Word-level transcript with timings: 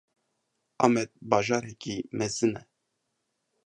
Amed 0.85 1.09
bajarekî 1.29 1.95
mezin 2.17 2.53
e. 2.61 2.63